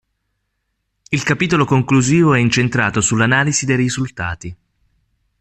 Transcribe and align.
Il 1.11 1.21
capitolo 1.21 1.63
conclusivo 1.63 2.33
è 2.33 2.39
incentrato 2.39 3.01
sull'analisi 3.01 3.67
dei 3.67 3.75
risultati. 3.75 4.55